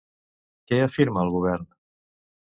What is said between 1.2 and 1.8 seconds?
el govern?